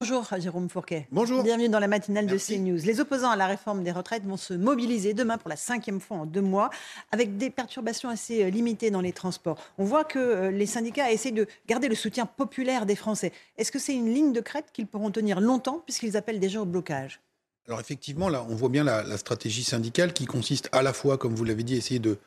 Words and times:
Bonjour 0.00 0.28
Jérôme 0.38 0.68
Fourquet. 0.70 1.08
Bonjour. 1.10 1.42
Bienvenue 1.42 1.68
dans 1.68 1.80
la 1.80 1.88
matinale 1.88 2.28
de 2.28 2.38
CNews. 2.38 2.78
Les 2.84 3.00
opposants 3.00 3.30
à 3.30 3.36
la 3.36 3.48
réforme 3.48 3.82
des 3.82 3.90
retraites 3.90 4.22
vont 4.24 4.36
se 4.36 4.54
mobiliser 4.54 5.12
demain 5.12 5.38
pour 5.38 5.48
la 5.48 5.56
cinquième 5.56 5.98
fois 5.98 6.18
en 6.18 6.24
deux 6.24 6.40
mois, 6.40 6.70
avec 7.10 7.36
des 7.36 7.50
perturbations 7.50 8.08
assez 8.08 8.44
euh, 8.44 8.48
limitées 8.48 8.92
dans 8.92 9.00
les 9.00 9.12
transports. 9.12 9.58
On 9.76 9.84
voit 9.84 10.04
que 10.04 10.20
euh, 10.20 10.50
les 10.52 10.66
syndicats 10.66 11.10
essaient 11.10 11.32
de 11.32 11.48
garder 11.66 11.88
le 11.88 11.96
soutien 11.96 12.26
populaire 12.26 12.86
des 12.86 12.94
Français. 12.94 13.32
Est-ce 13.56 13.72
que 13.72 13.80
c'est 13.80 13.92
une 13.92 14.14
ligne 14.14 14.32
de 14.32 14.40
crête 14.40 14.66
qu'ils 14.72 14.86
pourront 14.86 15.10
tenir 15.10 15.40
longtemps, 15.40 15.82
puisqu'ils 15.84 16.16
appellent 16.16 16.38
déjà 16.38 16.62
au 16.62 16.64
blocage? 16.64 17.20
Alors 17.66 17.80
effectivement, 17.80 18.28
là, 18.28 18.46
on 18.48 18.54
voit 18.54 18.68
bien 18.68 18.84
la, 18.84 19.02
la, 19.02 19.18
stratégie 19.18 19.64
syndicale 19.64 20.12
qui 20.12 20.26
consiste 20.26 20.68
à 20.70 20.82
la 20.82 20.92
fois, 20.92 21.18
comme 21.18 21.34
vous 21.34 21.44
l'avez 21.44 21.64
dit, 21.64 21.74
essayer 21.74 21.98
de 21.98 22.18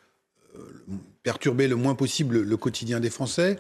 euh, 0.58 0.84
perturber 1.24 1.70
le 1.70 1.78
moins 1.78 1.96
possible 1.96 2.42
le 2.42 2.58
quotidien 2.58 3.00
des 3.00 3.10
Français, 3.10 3.58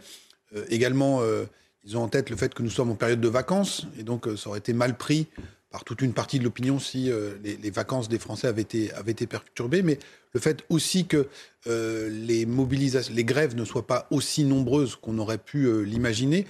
euh, 0.53 0.65
également 0.69 1.21
euh, 1.21 1.45
ils 1.83 1.97
ont 1.97 2.03
en 2.03 2.07
tête 2.07 2.29
le 2.29 2.35
fait 2.35 2.53
que 2.53 2.63
nous 2.63 2.69
sommes 2.69 2.91
en 2.91 2.95
période 2.95 3.21
de 3.21 3.27
vacances, 3.27 3.87
et 3.97 4.03
donc 4.03 4.27
euh, 4.27 4.37
ça 4.37 4.49
aurait 4.49 4.59
été 4.59 4.73
mal 4.73 4.97
pris 4.97 5.27
par 5.71 5.83
toute 5.83 6.01
une 6.01 6.13
partie 6.13 6.37
de 6.37 6.43
l'opinion 6.43 6.79
si 6.79 7.09
euh, 7.09 7.35
les, 7.43 7.71
vacances 7.71 8.09
des 8.09 8.19
Français 8.19 8.47
avaient 8.47 8.61
été, 8.61 9.27
perturbées. 9.27 9.81
Mais 9.83 9.97
le 10.33 10.39
fait 10.39 10.65
aussi 10.69 11.07
que 11.07 11.27
euh, 11.67 12.09
les 12.09 12.45
mobilisations, 12.45 13.13
les 13.15 13.23
grèves 13.23 13.55
ne 13.55 13.63
soient 13.63 13.87
pas 13.87 14.07
aussi 14.11 14.43
nombreuses 14.43 14.95
qu'on 14.97 15.17
aurait 15.17 15.37
pu 15.37 15.85
l'imaginer, 15.85 16.45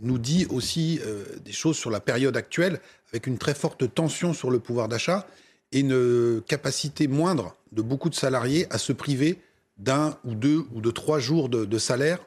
nous 0.00 0.18
dit 0.18 0.46
aussi 0.50 1.00
des 1.44 1.52
choses 1.52 1.76
sur 1.76 1.88
la 1.88 2.00
période 2.00 2.36
actuelle, 2.36 2.80
avec 3.12 3.28
une 3.28 3.38
très 3.38 3.54
forte 3.54 3.94
tension 3.94 4.34
sur 4.34 4.50
le 4.50 4.58
pouvoir 4.58 4.88
d'achat 4.88 5.24
et 5.70 5.80
une 5.80 6.42
capacité 6.48 7.06
moindre 7.06 7.56
de 7.70 7.80
beaucoup 7.80 8.10
de 8.10 8.16
salariés 8.16 8.66
à 8.70 8.78
se 8.78 8.92
priver 8.92 9.38
d'un 9.78 10.18
ou 10.24 10.34
deux 10.34 10.64
ou 10.74 10.80
de 10.80 10.90
trois 10.90 11.20
jours 11.20 11.48
de 11.48 11.78
salaire 11.78 12.18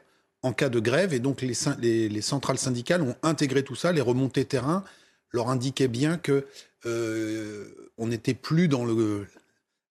en 0.42 0.52
cas 0.52 0.68
de 0.68 0.80
grève. 0.80 1.12
Et 1.12 1.18
donc, 1.18 1.40
les, 1.42 1.54
les, 1.80 2.08
les, 2.08 2.20
centrales 2.22 2.58
syndicales 2.58 3.02
ont 3.02 3.16
intégré 3.22 3.62
tout 3.62 3.74
ça. 3.74 3.92
Les 3.92 4.00
remontées 4.00 4.44
terrain 4.44 4.84
leur 5.30 5.48
indiquaient 5.50 5.88
bien 5.88 6.16
que 6.16 6.46
euh, 6.86 7.90
on 7.98 8.06
n'était 8.06 8.34
plus 8.34 8.68
dans 8.68 8.84
le, 8.84 9.26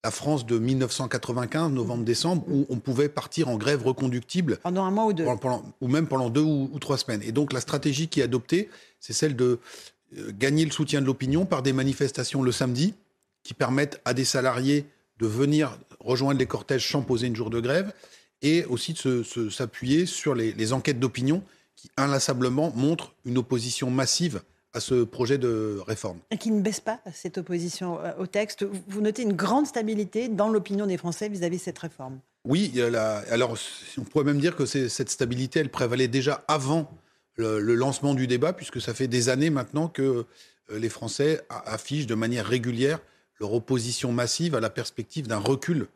la 0.03 0.11
France 0.11 0.45
de 0.45 0.57
1995, 0.57 1.71
novembre-décembre, 1.71 2.43
où 2.47 2.65
on 2.69 2.77
pouvait 2.77 3.09
partir 3.09 3.49
en 3.49 3.57
grève 3.57 3.83
reconductible. 3.83 4.57
Pendant 4.63 4.85
un 4.85 4.91
mois 4.91 5.05
ou 5.05 5.13
deux. 5.13 5.25
Pendant, 5.25 5.63
ou 5.81 5.87
même 5.87 6.07
pendant 6.07 6.29
deux 6.29 6.41
ou, 6.41 6.69
ou, 6.71 6.79
trois 6.79 6.97
semaines. 6.97 7.21
Et 7.23 7.31
donc, 7.31 7.53
la 7.53 7.61
stratégie 7.61 8.07
qui 8.07 8.21
est 8.21 8.23
adoptée, 8.23 8.69
c'est 8.99 9.13
celle 9.13 9.35
de 9.35 9.59
euh, 10.17 10.31
gagner 10.31 10.65
le 10.65 10.71
soutien 10.71 11.01
de 11.01 11.05
l'opinion 11.05 11.45
par 11.45 11.61
des 11.61 11.73
manifestations 11.73 12.41
le 12.41 12.51
samedi, 12.51 12.93
qui 13.43 13.53
permettent 13.53 14.01
à 14.05 14.13
des 14.13 14.25
salariés 14.25 14.85
de 15.19 15.27
venir 15.27 15.77
rejoindre 15.99 16.39
les 16.39 16.45
cortèges 16.45 16.89
sans 16.89 17.01
poser 17.01 17.27
une 17.27 17.35
jour 17.35 17.49
de 17.49 17.59
grève 17.59 17.93
et 18.41 18.65
aussi 18.65 18.93
de 18.93 19.23
s'appuyer 19.49 20.05
sur 20.05 20.35
les, 20.35 20.53
les 20.53 20.73
enquêtes 20.73 20.99
d'opinion 20.99 21.43
qui 21.75 21.89
inlassablement 21.97 22.71
montrent 22.75 23.13
une 23.25 23.37
opposition 23.37 23.89
massive 23.89 24.41
à 24.73 24.79
ce 24.79 25.03
projet 25.03 25.37
de 25.37 25.79
réforme. 25.87 26.19
Et 26.31 26.37
qui 26.37 26.51
ne 26.51 26.61
baisse 26.61 26.79
pas 26.79 26.99
cette 27.13 27.37
opposition 27.37 27.99
au 28.19 28.27
texte. 28.27 28.65
Vous 28.87 29.01
notez 29.01 29.23
une 29.23 29.33
grande 29.33 29.65
stabilité 29.65 30.27
dans 30.27 30.49
l'opinion 30.49 30.85
des 30.85 30.97
Français 30.97 31.29
vis-à-vis 31.29 31.57
-vis 31.57 31.59
de 31.59 31.63
cette 31.63 31.79
réforme. 31.79 32.19
Oui, 32.45 32.71
la, 32.75 33.17
alors 33.29 33.57
on 33.97 34.03
pourrait 34.03 34.23
même 34.23 34.39
dire 34.39 34.55
que 34.55 34.65
cette 34.65 35.09
stabilité, 35.09 35.59
elle 35.59 35.69
prévalait 35.69 36.07
déjà 36.07 36.43
avant 36.47 36.89
le, 37.35 37.59
le, 37.59 37.75
lancement 37.75 38.13
du 38.13 38.25
débat, 38.25 38.53
puisque 38.53 38.79
ça 38.81 38.93
fait 38.93 39.07
des 39.07 39.29
années 39.29 39.49
maintenant 39.49 39.87
que 39.89 40.25
les 40.71 40.89
Français 40.89 41.41
affichent 41.49 42.07
de 42.07 42.15
manière 42.15 42.45
régulière 42.45 42.99
leur 43.39 43.53
opposition 43.53 44.11
massive 44.11 44.55
à 44.55 44.59
la 44.59 44.69
perspective 44.69 45.27
d'un 45.27 45.37
recul 45.37 45.87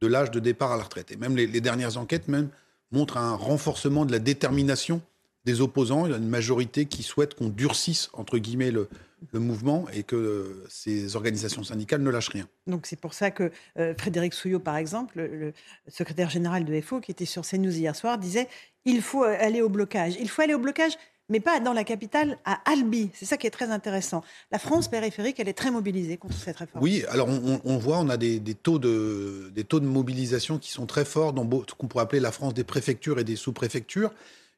de 0.00 0.06
l'âge 0.06 0.30
de 0.30 0.40
départ 0.40 0.72
à 0.72 0.76
la 0.76 0.84
retraite. 0.84 1.10
Et 1.12 1.16
même 1.16 1.36
les, 1.36 1.60
dernières 1.60 1.96
enquêtes 1.96 2.28
même 2.28 2.48
montrent 2.92 3.16
un 3.16 3.34
renforcement 3.34 4.04
de 4.04 4.12
la 4.12 4.18
détermination 4.18 5.00
des 5.44 5.60
opposants. 5.60 6.06
Il 6.06 6.12
y 6.12 6.14
a 6.14 6.18
une 6.18 6.28
majorité 6.28 6.86
qui 6.86 7.02
souhaite 7.02 7.34
qu'on 7.34 7.48
durcisse, 7.48 8.10
entre 8.12 8.38
guillemets, 8.38 8.70
le, 8.70 8.88
le, 9.32 9.40
mouvement 9.40 9.86
et 9.92 10.02
que 10.02 10.16
euh, 10.16 10.64
ces 10.68 11.16
organisations 11.16 11.62
syndicales 11.62 12.02
ne 12.02 12.10
lâchent 12.10 12.30
rien. 12.30 12.48
Donc 12.66 12.86
c'est 12.86 13.00
pour 13.00 13.14
ça 13.14 13.30
que 13.30 13.50
euh, 13.78 13.94
Frédéric 13.96 14.34
Souillot, 14.34 14.60
par 14.60 14.76
exemple, 14.76 15.18
le, 15.18 15.26
le, 15.26 15.52
secrétaire 15.88 16.30
général 16.30 16.64
de 16.64 16.80
FO, 16.80 17.00
qui 17.00 17.10
était 17.10 17.26
sur 17.26 17.42
CNews 17.42 17.76
hier 17.76 17.96
soir, 17.96 18.18
disait 18.18 18.48
il 18.84 19.02
faut 19.02 19.22
aller 19.24 19.60
au 19.60 19.68
blocage. 19.68 20.16
Il 20.20 20.28
faut 20.28 20.42
aller 20.42 20.54
au 20.54 20.58
blocage 20.58 20.92
mais 21.28 21.40
pas 21.40 21.60
dans 21.60 21.72
la 21.72 21.84
capitale, 21.84 22.38
à 22.44 22.60
Albi. 22.70 23.10
C'est 23.12 23.26
ça 23.26 23.36
qui 23.36 23.46
est 23.46 23.50
très 23.50 23.70
intéressant. 23.70 24.22
La 24.50 24.58
France 24.58 24.88
périphérique, 24.88 25.38
elle 25.38 25.48
est 25.48 25.54
très 25.54 25.70
mobilisée 25.70 26.16
contre 26.16 26.36
cette 26.36 26.56
réforme. 26.56 26.82
Oui, 26.82 27.04
alors 27.10 27.28
on, 27.28 27.76
voit, 27.76 27.98
on 27.98 28.08
a 28.08 28.16
des, 28.16 28.40
taux 28.54 28.78
de, 28.78 29.78
mobilisation 29.80 30.58
qui 30.58 30.70
sont 30.70 30.86
très 30.86 31.04
forts 31.04 31.32
dans 31.32 31.48
ce 31.68 31.74
qu'on 31.74 31.86
pourrait 31.86 32.04
appeler 32.04 32.20
la 32.20 32.32
France 32.32 32.54
des 32.54 32.64
préfectures 32.64 33.18
et 33.18 33.24
des 33.24 33.36
sous-préfectures. 33.36 34.12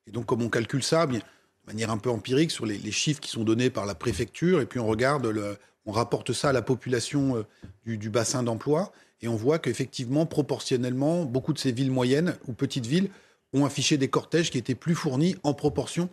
Et 0.06 0.12
donc, 0.12 0.26
comme 0.26 0.42
on 0.42 0.48
calcule 0.48 0.82
ça, 0.82 1.06
bien, 1.06 1.18
de 1.18 1.24
manière 1.66 1.90
un 1.90 1.98
peu 1.98 2.10
empirique, 2.10 2.50
sur 2.50 2.66
les, 2.66 2.92
chiffres 2.92 3.20
qui 3.20 3.30
sont 3.30 3.44
donnés 3.44 3.70
par 3.70 3.86
la 3.86 3.94
préfecture, 3.94 4.60
et 4.60 4.66
puis 4.66 4.78
on 4.78 4.86
regarde, 4.86 5.32
on 5.86 5.92
rapporte 5.92 6.32
ça 6.32 6.50
à 6.50 6.52
la 6.52 6.62
population 6.62 7.36
euh, 7.36 7.96
du 7.96 8.10
bassin 8.10 8.42
d'emploi, 8.42 8.92
et 9.22 9.28
on 9.28 9.36
voit 9.36 9.58
qu'effectivement, 9.58 10.24
proportionnellement, 10.24 11.24
beaucoup 11.24 11.52
de 11.52 11.58
ces 11.58 11.72
villes 11.72 11.90
moyennes 11.90 12.36
ou 12.46 12.52
petites 12.52 12.86
villes 12.86 13.10
ont 13.52 13.64
affiché 13.64 13.98
des 13.98 14.08
cortèges 14.08 14.50
qui 14.50 14.58
étaient 14.58 14.74
plus 14.74 14.94
fournis 14.94 15.34
en 15.42 15.52
proportion 15.52 16.08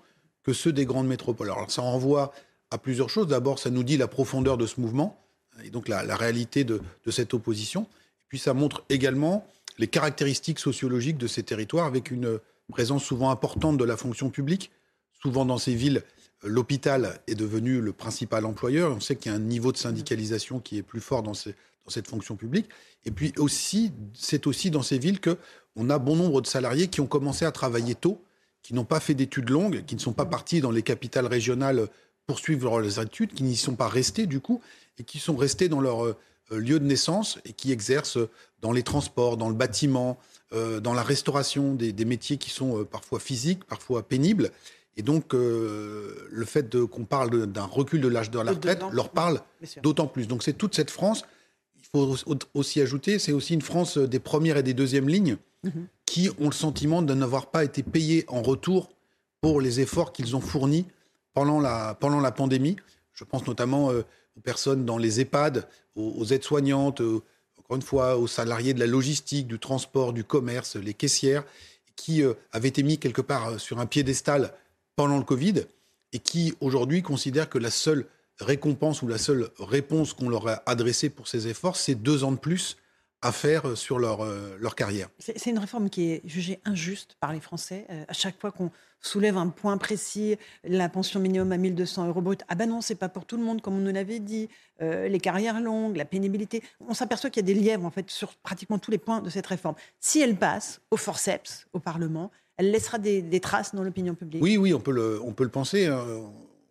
que 0.48 0.54
ceux 0.54 0.72
des 0.72 0.86
grandes 0.86 1.08
métropoles. 1.08 1.52
Alors 1.52 1.70
ça 1.70 1.82
renvoie 1.82 2.32
à 2.72 2.78
plusieurs 2.78 3.10
choses. 3.10 3.28
D'abord, 3.28 3.60
ça 3.60 3.70
nous 3.70 3.84
dit 3.84 3.98
la 3.98 4.08
profondeur 4.08 4.58
de 4.58 4.66
ce 4.66 4.80
mouvement 4.80 5.22
et 5.62 5.70
donc 5.70 5.90
la, 5.90 6.16
réalité 6.16 6.64
de, 6.64 6.82
cette 7.10 7.34
opposition. 7.34 7.82
Et 7.82 8.26
puis 8.30 8.40
ça 8.40 8.54
montre 8.54 8.86
également 8.90 9.46
les 9.78 9.88
caractéristiques 9.88 10.60
sociologiques 10.60 11.18
de 11.18 11.28
ces 11.28 11.44
territoires 11.44 11.86
avec 11.86 12.12
une 12.12 12.40
présence 12.72 13.04
souvent 13.04 13.30
importante 13.30 13.78
de 13.78 13.84
la 13.84 13.98
fonction 13.98 14.30
publique. 14.30 14.72
Souvent 15.22 15.44
dans 15.44 15.58
ces 15.58 15.76
villes, 15.76 16.02
l'hôpital 16.44 17.20
est 17.28 17.36
devenu 17.36 17.82
le 17.82 17.92
principal 17.92 18.46
employeur. 18.46 18.96
On 18.96 19.02
sait 19.02 19.18
qu'il 19.18 19.30
y 19.30 19.36
a 19.36 19.38
un 19.38 19.42
niveau 19.42 19.74
de 19.74 19.78
syndicalisation 19.78 20.62
qui 20.62 20.78
est 20.78 20.84
plus 20.84 21.02
fort 21.02 21.24
dans, 21.24 21.34
dans 21.34 21.90
cette 21.90 22.08
fonction 22.08 22.38
publique. 22.38 22.70
Et 23.04 23.12
puis 23.12 23.34
aussi, 23.38 23.92
c'est 24.14 24.48
aussi 24.48 24.72
dans 24.72 24.82
ces 24.82 24.98
villes 24.98 25.20
que 25.20 25.38
on 25.76 25.90
a 25.90 26.00
bon 26.00 26.16
nombre 26.16 26.40
de 26.42 26.48
salariés 26.48 26.88
qui 26.88 27.02
ont 27.02 27.06
commencé 27.06 27.44
à 27.44 27.52
travailler 27.52 27.96
tôt 27.96 28.22
qui 28.68 28.74
n'ont 28.74 28.84
pas 28.84 29.00
fait 29.00 29.14
d'études 29.14 29.50
longues, 29.50 29.86
qui 29.86 29.96
ne 29.96 30.00
sont 30.02 30.12
pas 30.12 30.26
partis 30.26 30.60
dans 30.60 30.72
les 30.72 30.82
capitales 30.82 31.26
régionales 31.26 31.88
poursuivre 32.26 32.82
leurs 32.82 33.00
études, 33.00 33.34
qui 33.34 33.44
n'y 33.44 33.56
sont 33.56 33.76
pas 33.76 33.88
restés 33.88 34.26
du 34.26 34.42
coup, 34.42 34.60
et 34.98 35.06
qui 35.06 35.20
sont 35.20 35.38
restés 35.38 35.70
dans 35.70 35.80
leur 35.80 36.04
euh, 36.04 36.18
lieu 36.52 36.78
de 36.78 36.84
naissance 36.84 37.40
et 37.46 37.54
qui 37.54 37.72
exercent 37.72 38.20
dans 38.60 38.74
les 38.74 38.84
transports, 38.84 39.38
dans 39.38 39.48
le 39.48 39.56
bâtiment, 39.56 40.18
euh, 40.52 40.82
dans 40.82 40.94
la 40.94 41.02
restauration, 41.02 41.76
des, 41.76 41.94
des, 41.94 42.04
métiers 42.04 42.36
qui 42.36 42.50
sont 42.50 42.82
euh, 42.82 42.84
parfois 42.84 43.22
physiques, 43.22 43.64
parfois 43.64 44.06
pénibles. 44.06 44.52
Et 44.98 45.02
donc, 45.02 45.32
le 45.32 46.46
fait 46.46 46.76
qu'on 46.88 47.06
parle 47.06 47.46
d'un 47.46 47.64
recul 47.64 48.02
de 48.02 48.10
l'âge 48.10 48.32
de 48.32 48.40
la 48.40 48.52
retraite 48.52 48.82
leur 48.92 49.12
parle 49.12 49.42
d'autant 49.82 50.08
plus. 50.08 50.28
Donc, 50.28 50.44
c'est 50.44 50.58
toute 50.58 50.76
cette 50.76 50.92
France. 50.92 51.24
Il 51.78 51.86
faut 51.86 52.18
aussi 52.54 52.82
ajouter, 52.82 53.18
c'est 53.18 53.32
aussi 53.32 53.54
une 53.54 53.62
France 53.62 53.98
des 53.98 54.20
premières 54.20 54.58
et 54.58 54.64
des 54.64 54.74
deuxièmes 54.74 55.08
lignes. 55.08 55.38
Mmh 55.68 55.88
qui 56.08 56.30
ont 56.40 56.46
le 56.46 56.54
sentiment 56.54 57.04
de 57.04 57.14
n'avoir 57.14 57.52
pas 57.52 57.64
été 57.64 57.84
payés 57.84 58.26
en 58.28 58.42
retour 58.42 58.90
pour 59.42 59.62
les 59.62 59.82
efforts 59.82 60.14
qu'ils 60.14 60.36
ont 60.36 60.42
fournis 60.42 60.88
pendant 61.34 61.60
la, 61.60 61.96
pendant 62.00 62.20
la 62.20 62.32
pandémie. 62.32 62.78
Je 63.14 63.24
pense 63.24 63.46
notamment 63.46 63.92
euh, 63.92 64.04
aux 64.36 64.42
personnes 64.42 64.86
dans 64.86 64.98
les 64.98 65.20
EHPAD, 65.20 65.68
aux, 65.96 66.14
aux 66.18 66.26
aides-soignantes, 66.26 67.02
euh, 67.02 67.22
encore 67.60 67.76
une 67.76 67.84
fois, 67.84 68.18
aux 68.18 68.26
salariés 68.26 68.74
de 68.74 68.80
la 68.80 68.88
logistique, 68.88 69.48
du 69.48 69.60
transport, 69.60 70.14
du 70.14 70.24
commerce, 70.24 70.78
les 70.78 70.94
caissières, 70.94 71.44
qui 71.96 72.24
euh, 72.24 72.34
avaient 72.52 72.70
été 72.70 72.82
mis 72.84 72.98
quelque 72.98 73.22
part 73.22 73.60
sur 73.60 73.80
un 73.80 73.86
piédestal 73.86 74.54
pendant 74.96 75.18
le 75.18 75.26
Covid 75.26 75.66
et 76.14 76.20
qui 76.20 76.56
aujourd'hui 76.62 77.04
considèrent 77.04 77.50
que 77.50 77.60
la 77.60 77.70
seule 77.70 78.06
récompense 78.40 79.02
ou 79.02 79.08
la 79.08 79.18
seule 79.18 79.50
réponse 79.60 80.14
qu'on 80.14 80.30
leur 80.30 80.48
a 80.48 80.64
adressée 80.66 81.10
pour 81.10 81.28
ces 81.28 81.48
efforts, 81.48 81.76
c'est 81.76 81.96
deux 81.96 82.24
ans 82.24 82.32
de 82.32 82.38
plus 82.38 82.78
à 83.22 83.32
faire 83.32 83.76
sur 83.76 83.98
leur, 83.98 84.24
euh, 84.24 84.56
leur 84.60 84.76
carrière. 84.76 85.10
C'est 85.20 85.50
une 85.50 85.58
réforme 85.58 85.90
qui 85.90 86.12
est 86.12 86.22
jugée 86.26 86.60
injuste 86.66 87.18
par 87.20 87.34
les 87.34 87.40
Français. 87.40 87.86
Euh, 87.90 88.04
à 88.08 88.14
chaque 88.14 88.40
fois 88.40 88.52
qu'on 88.52 88.72
soulève 89.02 89.38
un 89.38 89.48
point 89.48 89.78
précis, 89.78 90.38
la 90.64 90.88
pension 90.88 91.20
minimum 91.20 91.52
à 91.52 91.58
1200 91.58 92.08
euros 92.08 92.22
brut, 92.22 92.44
ah 92.48 92.56
ben 92.56 92.70
non, 92.70 92.82
c'est 92.82 92.96
pas 92.96 93.10
pour 93.10 93.26
tout 93.26 93.38
le 93.38 93.44
monde, 93.44 93.62
comme 93.62 93.76
on 93.76 93.80
nous 93.80 93.94
l'avait 93.94 94.20
dit, 94.20 94.50
euh, 94.82 95.08
les 95.08 95.20
carrières 95.20 95.60
longues, 95.62 95.98
la 95.98 96.06
pénibilité. 96.06 96.62
On 96.88 96.94
s'aperçoit 96.94 97.30
qu'il 97.30 97.48
y 97.48 97.52
a 97.52 97.54
des 97.54 97.60
lièvres 97.60 97.86
en 97.86 97.92
fait 97.92 98.10
sur 98.12 98.36
pratiquement 98.36 98.78
tous 98.78 98.92
les 98.92 99.00
points 99.00 99.22
de 99.22 99.30
cette 99.30 99.48
réforme. 99.48 99.76
Si 100.00 100.22
elle 100.22 100.36
passe 100.36 100.82
au 100.92 100.98
forceps, 100.98 101.68
au 101.74 101.80
Parlement, 101.80 102.32
elle 102.58 102.72
laissera 102.72 103.00
des, 103.00 103.40
traces 103.40 103.74
dans 103.74 103.84
l'opinion 103.84 104.14
publique. 104.14 104.44
Oui, 104.44 104.58
oui, 104.58 104.74
on 104.74 104.80
peut 104.80 104.92
le, 104.92 105.20
on 105.24 105.32
peut 105.32 105.44
le 105.44 105.50
penser. 105.50 105.88
Hein. 105.88 106.04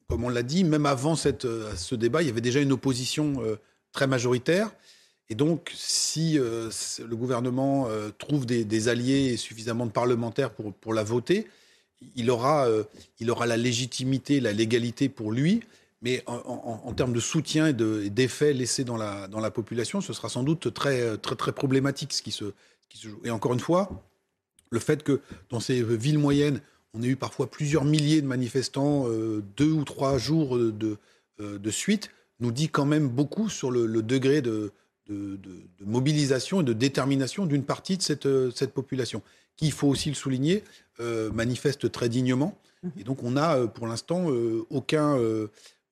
Comme 0.09 0.23
on 0.23 0.29
l'a 0.29 0.43
dit, 0.43 0.63
même 0.63 0.87
avant 0.87 1.17
cette, 1.17 1.43
ce 1.43 1.95
débat, 1.97 2.23
il 2.23 2.27
y 2.27 2.31
avait 2.31 2.41
déjà 2.41 2.61
une 2.61 2.73
opposition 2.73 3.35
très 3.93 4.07
majoritaire. 4.07 4.71
Et 5.29 5.35
donc, 5.35 5.73
si 5.75 6.35
le 6.35 7.15
gouvernement 7.15 7.89
trouve 8.19 8.47
des, 8.47 8.89
alliés 8.89 9.37
suffisamment 9.37 9.87
de 9.87 9.91
parlementaires 9.91 10.53
pour, 10.53 10.73
pour 10.73 10.95
la 10.95 11.03
voter, 11.03 11.49
il 12.15 12.31
aura, 12.31 12.69
il 13.19 13.31
aura 13.31 13.47
la 13.47 13.57
légitimité, 13.57 14.39
la 14.39 14.53
légalité 14.53 15.09
pour 15.09 15.33
lui. 15.33 15.63
Mais 16.01 16.23
en, 16.27 16.93
termes 16.93 17.13
de 17.13 17.19
soutien 17.19 17.67
et 17.67 17.73
d'effet 17.73 18.53
laissé 18.53 18.85
dans 18.85 18.97
la, 18.97 19.27
dans 19.27 19.41
la 19.41 19.51
population, 19.51 20.01
ce 20.01 20.13
sera 20.13 20.29
sans 20.29 20.45
doute 20.45 20.73
très, 20.73 21.19
très, 21.19 21.35
très 21.35 21.53
problématique 21.53 22.13
ce 22.13 22.23
qui, 22.23 22.31
se, 22.31 22.45
qui 22.89 22.99
se 22.99 23.09
joue. 23.09 23.21
Et 23.25 23.31
encore 23.31 23.53
une 23.53 23.61
fois, 23.61 23.91
le 24.71 24.79
fait 24.79 25.03
que 25.03 25.21
dans 25.51 25.61
ces 25.61 25.83
villes 25.83 26.19
moyennes, 26.19 26.61
on 26.95 27.03
ait 27.03 27.09
eu 27.09 27.17
parfois 27.17 27.51
plusieurs 27.51 27.85
milliers 27.85 28.23
de 28.23 28.27
manifestants 28.27 29.09
euh, 29.09 29.43
deux 29.57 29.71
ou 29.71 29.85
trois 29.85 30.19
jours 30.19 30.57
de, 30.57 30.97
euh, 31.41 31.59
de, 31.59 31.71
suite, 31.71 32.11
nous 32.41 32.53
dit 32.53 32.69
quand 32.69 32.87
même 32.87 33.09
beaucoup 33.09 33.49
sur 33.49 33.71
le, 33.71 34.03
degré 34.03 34.43
de, 34.43 34.73
de, 35.09 35.39
mobilisation 35.85 36.61
et 36.61 36.65
de 36.65 36.73
détermination 36.73 37.47
d'une 37.47 37.65
partie 37.65 37.97
de 37.97 38.03
cette, 38.03 38.29
cette 38.55 38.73
population, 38.73 39.23
qui, 39.57 39.67
il 39.67 39.73
faut 39.73 39.89
aussi 39.89 40.09
le 40.09 40.15
souligner, 40.15 40.65
euh, 41.01 41.31
manifeste 41.33 41.91
très 41.91 42.09
dignement. 42.09 42.59
Mmh. 42.83 42.89
Et 42.99 43.05
donc 43.05 43.23
on 43.23 43.33
n'a 43.33 43.67
pour 43.67 43.87
l'instant 43.87 44.27
aucun 44.71 45.19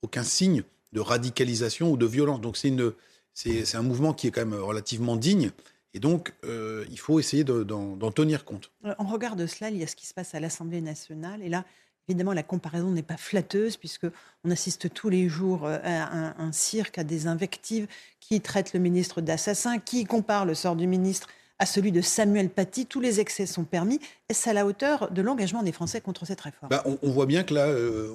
aucun 0.02 0.22
signe 0.22 0.62
de 0.92 1.00
radicalisation 1.00 1.90
ou 1.90 1.96
de 1.96 2.06
violence. 2.06 2.40
Donc 2.40 2.56
c'est 2.56 2.68
une, 2.68 2.92
c'est, 3.32 3.74
un 3.74 3.82
mouvement 3.82 4.12
qui 4.12 4.28
est 4.28 4.30
quand 4.30 4.46
même 4.46 4.58
relativement 4.60 5.16
digne. 5.16 5.50
Et 5.92 6.00
donc, 6.00 6.32
euh, 6.44 6.84
il 6.90 6.98
faut 6.98 7.20
essayer 7.20 7.44
d'en, 7.44 7.96
tenir 8.10 8.44
compte. 8.44 8.70
Euh, 8.84 8.94
en 8.98 9.04
regard 9.04 9.36
de 9.36 9.46
cela, 9.46 9.70
il 9.70 9.76
y 9.76 9.82
a 9.82 9.86
ce 9.86 9.96
qui 9.96 10.06
se 10.06 10.14
passe 10.14 10.34
à 10.34 10.40
l'Assemblée 10.40 10.80
nationale. 10.80 11.42
Et 11.42 11.48
là, 11.48 11.64
évidemment, 12.08 12.32
la 12.32 12.42
comparaison 12.42 12.90
n'est 12.90 13.02
pas 13.02 13.16
flatteuse, 13.16 13.76
puisqu'on 13.76 14.50
assiste 14.50 14.92
tous 14.92 15.08
les 15.08 15.28
jours 15.28 15.66
euh, 15.66 15.78
à 15.82 16.42
un, 16.42 16.52
cirque, 16.52 16.98
à 16.98 17.04
des 17.04 17.26
invectives 17.26 17.86
qui 18.20 18.40
traitent 18.40 18.72
le 18.72 18.80
ministre 18.80 19.20
d'assassin, 19.20 19.78
qui 19.78 20.04
compare 20.04 20.46
le 20.46 20.54
sort 20.54 20.76
du 20.76 20.86
ministre 20.86 21.28
à 21.58 21.66
celui 21.66 21.92
de 21.92 22.00
Samuel 22.00 22.50
Paty. 22.50 22.86
Tous 22.86 23.00
les 23.00 23.20
excès 23.20 23.46
sont 23.46 23.64
permis. 23.64 24.00
Est-ce 24.28 24.48
à 24.48 24.52
la 24.52 24.66
hauteur 24.66 25.10
de 25.10 25.22
l'engagement 25.22 25.62
des 25.62 25.72
Français 25.72 26.00
contre 26.00 26.26
cette 26.26 26.40
réforme? 26.40 26.68
Bah, 26.70 26.84
on, 26.84 27.10
voit 27.10 27.26
bien 27.26 27.44
que 27.44 27.54
là, 27.54 27.68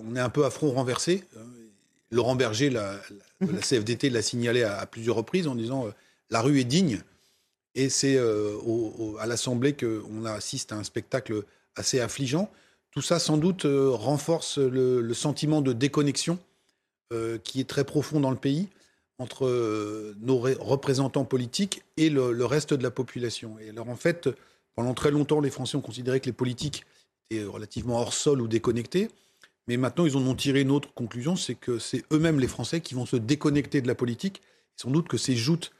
on 0.05 0.15
est 0.15 0.19
un 0.19 0.29
peu 0.29 0.45
à 0.45 0.49
front 0.49 0.71
renversé. 0.71 1.23
Laurent 2.11 2.35
Berger, 2.35 2.69
la, 2.69 2.99
la, 3.39 3.59
CFDT, 3.59 4.09
l'a 4.09 4.21
signalé 4.21 4.63
à, 4.63 4.85
plusieurs 4.85 5.15
reprises 5.15 5.47
en 5.47 5.55
disant 5.55 5.87
euh, 5.87 5.91
la 6.29 6.41
rue 6.41 6.59
est 6.59 6.65
digne. 6.65 7.01
Et 7.75 7.89
c'est 7.89 8.15
euh, 8.17 8.57
à 9.19 9.27
l'Assemblée 9.27 9.73
qu'on 9.73 10.25
assiste 10.25 10.71
à 10.71 10.75
un 10.75 10.83
spectacle 10.83 11.43
assez 11.75 11.99
affligeant. 11.99 12.51
Tout 12.91 13.01
ça, 13.01 13.19
sans 13.19 13.37
doute, 13.37 13.65
euh, 13.65 13.89
renforce 13.89 14.57
le, 14.57 15.13
sentiment 15.13 15.61
de 15.61 15.73
déconnexion 15.73 16.39
qui 17.43 17.59
est 17.59 17.67
très 17.67 17.85
profond 17.85 18.19
dans 18.19 18.29
le 18.29 18.37
pays 18.37 18.67
entre 19.17 19.47
nos 20.21 20.37
représentants 20.37 21.25
politiques 21.25 21.81
et 21.97 22.11
le, 22.11 22.45
reste 22.45 22.75
de 22.75 22.83
la 22.83 22.91
population. 22.91 23.57
Et 23.59 23.69
alors, 23.69 23.89
en 23.89 23.95
fait, 23.95 24.29
pendant 24.75 24.93
très 24.93 25.09
longtemps, 25.09 25.39
les 25.39 25.49
Français 25.49 25.75
ont 25.75 25.81
considéré 25.81 26.19
que 26.19 26.27
les 26.27 26.33
politiques 26.33 26.85
étaient 27.31 27.43
relativement 27.43 27.99
hors 27.99 28.13
sol 28.13 28.41
ou 28.41 28.47
déconnectés. 28.47 29.09
Mais 29.67 29.77
maintenant, 29.77 30.05
ils 30.05 30.17
en 30.17 30.25
ont 30.25 30.35
tiré 30.35 30.61
une 30.61 30.71
autre 30.71 30.91
conclusion, 30.93 31.35
c'est 31.35 31.53
que 31.53 31.77
c'est 31.77 32.03
eux-mêmes 32.11 32.39
les 32.39 32.47
Français 32.47 32.81
qui 32.81 32.95
vont 32.95 33.05
se 33.05 33.15
déconnecter 33.15 33.81
de 33.81 33.87
la 33.87 33.95
politique. 33.95 34.41
sans 34.75 34.89
doute 34.89 35.07
que 35.07 35.17
ces 35.17 35.35
joutes 35.35 35.73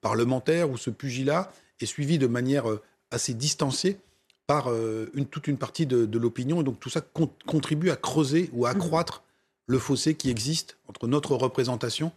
parlementaires 0.00 0.70
ou 0.70 0.76
ce 0.76 0.90
pugilat 0.90 1.52
est 1.80 1.86
suivi 1.86 2.18
de 2.18 2.26
manière 2.26 2.70
euh, 2.70 2.82
assez 3.10 3.34
distancée 3.34 3.98
par 4.46 4.70
euh, 4.70 5.10
une, 5.14 5.26
toute 5.26 5.46
une 5.46 5.56
partie 5.56 5.86
de, 5.86 6.18
l'opinion. 6.18 6.60
Et 6.60 6.64
donc 6.64 6.80
tout 6.80 6.90
ça 6.90 7.00
contribue 7.46 7.90
à 7.90 7.96
creuser 7.96 8.50
ou 8.52 8.66
à 8.66 8.72
mmh. 8.72 8.76
accroître 8.76 9.22
le 9.66 9.78
fossé 9.78 10.14
qui 10.14 10.30
existe 10.30 10.76
entre 10.88 11.06
notre 11.06 11.34
représentation 11.34 12.12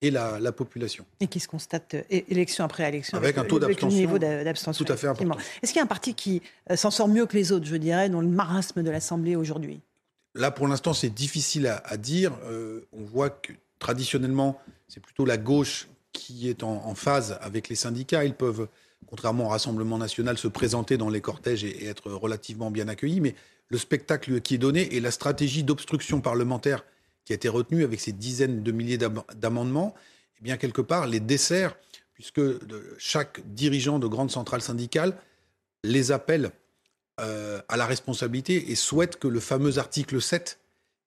et 0.00 0.10
la, 0.10 0.52
population. 0.52 1.04
Et 1.20 1.28
qui 1.28 1.38
se 1.38 1.46
constate 1.46 1.94
euh, 1.94 2.02
élection 2.10 2.64
après 2.64 2.88
élection. 2.88 3.16
Avec, 3.16 3.38
un 3.38 3.44
taux 3.44 3.60
d'abstention. 3.60 3.96
niveau 3.96 4.18
d'abstention. 4.18 4.84
Tout 4.84 4.92
à 4.92 4.96
fait 4.96 5.06
important. 5.06 5.38
Est-ce 5.62 5.72
qu'il 5.72 5.78
y 5.78 5.80
a 5.80 5.84
un 5.84 5.88
parti 5.88 6.14
qui 6.14 6.42
s'en 6.74 6.90
sort 6.90 7.08
mieux 7.08 7.26
que 7.26 7.36
les 7.36 7.52
autres, 7.52 7.66
je 7.66 7.76
dirais, 7.76 8.08
dans 8.08 8.20
le 8.20 8.26
marasme 8.26 8.82
de 8.82 8.90
l'Assemblée 8.90 9.36
aujourd'hui? 9.36 9.80
Là, 10.34 10.50
pour 10.50 10.66
l'instant, 10.66 10.94
c'est 10.94 11.10
difficile 11.10 11.66
à, 11.66 11.96
dire. 11.96 12.32
Euh, 12.44 12.86
on 12.92 13.04
voit 13.04 13.30
que 13.30 13.52
traditionnellement, 13.78 14.58
c'est 14.88 15.00
plutôt 15.00 15.24
la 15.24 15.36
gauche 15.36 15.88
qui 16.12 16.48
est 16.48 16.62
en, 16.62 16.94
phase 16.94 17.38
avec 17.40 17.68
les 17.68 17.74
syndicats. 17.74 18.24
Ils 18.24 18.34
peuvent, 18.34 18.68
contrairement 19.06 19.46
au 19.46 19.48
Rassemblement 19.48 19.98
national, 19.98 20.38
se 20.38 20.48
présenter 20.48 20.96
dans 20.96 21.08
les 21.08 21.20
cortèges 21.20 21.64
et, 21.64 21.86
être 21.86 22.10
relativement 22.10 22.70
bien 22.70 22.88
accueillis. 22.88 23.20
Mais 23.20 23.34
le 23.68 23.78
spectacle 23.78 24.40
qui 24.40 24.54
est 24.54 24.58
donné 24.58 24.94
et 24.94 25.00
la 25.00 25.10
stratégie 25.10 25.64
d'obstruction 25.64 26.20
parlementaire 26.20 26.84
qui 27.24 27.32
a 27.32 27.36
été 27.36 27.48
retenue 27.48 27.84
avec 27.84 28.00
ces 28.00 28.12
dizaines 28.12 28.62
de 28.62 28.72
milliers 28.72 28.98
d'amendements, 28.98 29.94
eh 30.40 30.42
bien, 30.42 30.56
quelque 30.56 30.82
part, 30.82 31.06
les 31.06 31.20
dessert, 31.20 31.76
puisque 32.14 32.40
chaque 32.98 33.40
dirigeant 33.54 33.98
de 33.98 34.06
grande 34.06 34.30
centrale 34.30 34.60
syndicale 34.60 35.16
les 35.84 36.12
appelle 36.12 36.50
euh, 37.20 37.60
à 37.68 37.76
la 37.76 37.86
responsabilité 37.86 38.70
et 38.70 38.74
souhaite 38.74 39.18
que 39.18 39.28
le 39.28 39.40
fameux 39.40 39.78
article 39.78 40.20
7, 40.20 40.58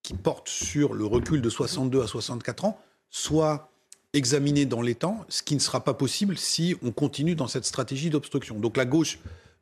qui 0.04 0.14
porte 0.14 0.50
sur 0.50 0.94
le 0.94 1.06
recul 1.06 1.42
de 1.42 1.50
62 1.50 2.04
à 2.04 2.08
64 2.08 2.66
ans, 2.66 2.80
soit 3.10 3.72
examiné 4.16 4.66
dans 4.66 4.82
les 4.82 4.96
temps, 4.96 5.26
ce 5.30 5.44
qui 5.44 5.56
ne 5.56 5.60
sera 5.60 5.84
pas 5.84 5.94
possible 5.94 6.38
si 6.38 6.76
on 6.82 6.92
continue 6.92 7.36
dans 7.36 7.48
cette 7.48 7.66
stratégie 7.66 8.10
d'obstruction. 8.10 8.58
Donc 8.60 8.78
la 8.78 8.86
gauche, 8.86 9.20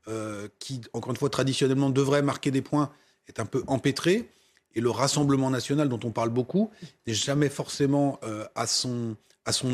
euh, 0.08 0.48
qui, 0.60 0.82
encore 0.94 1.12
une 1.12 1.18
fois, 1.18 1.30
traditionnellement 1.30 1.90
devrait 1.90 2.22
marquer 2.22 2.52
des 2.52 2.62
points, 2.62 2.92
est 3.28 3.40
un 3.40 3.46
peu 3.46 3.64
empêtrée. 3.68 4.30
Et 4.76 4.82
le 4.82 4.90
Rassemblement 4.90 5.50
national, 5.50 5.90
dont 5.90 6.00
on 6.04 6.12
parle 6.12 6.30
beaucoup, 6.30 6.72
n'est 7.08 7.14
jamais 7.14 7.50
forcément 7.50 8.20
euh, 8.24 8.46
à, 8.56 8.68
son, 8.68 9.16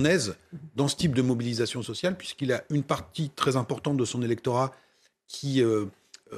aise 0.05 0.35
dans 0.75 0.87
ce 0.87 0.95
type 0.95 1.13
de 1.13 1.21
mobilisation 1.21 1.83
sociale, 1.83 2.17
puisqu'il 2.17 2.51
a 2.53 2.63
une 2.69 2.83
partie 2.83 3.29
très 3.29 3.55
importante 3.55 3.97
de 3.97 4.05
son 4.05 4.21
électorat 4.21 4.73
qui 5.27 5.61
euh, 5.61 5.85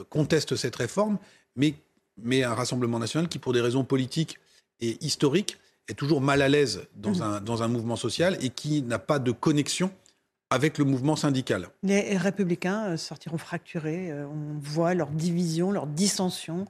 conteste 0.10 0.56
cette 0.56 0.76
réforme, 0.76 1.18
mais 1.56 2.44
un 2.44 2.54
Rassemblement 2.54 3.00
national 3.00 3.30
qui, 3.30 3.40
pour 3.40 3.54
des 3.54 3.62
raisons 3.62 3.84
politiques 3.84 4.38
et 4.80 4.98
historiques, 5.06 5.58
est 5.88 5.94
toujours 5.94 6.22
mal 6.22 6.42
à 6.42 6.50
l'aise 6.50 6.88
dans, 6.96 7.16
mmh. 7.16 7.22
un, 7.22 7.42
dans 7.42 7.64
un 7.64 7.68
mouvement 7.68 7.96
social 7.96 8.38
et 8.42 8.50
qui 8.50 8.82
n'a 8.82 9.00
pas 9.00 9.20
de 9.20 9.32
connexion 9.32 9.92
avec 10.50 10.78
le 10.78 10.86
mouvement 10.86 11.16
syndical. 11.16 11.70
Les 11.84 12.18
républicains 12.18 12.92
euh, 12.92 12.98
sortiront 12.98 13.38
fracturés. 13.38 14.12
Euh, 14.12 14.26
on 14.28 14.60
voit 14.60 14.94
leur 14.94 15.10
division, 15.10 15.72
leur 15.72 15.88
dissension. 15.88 16.66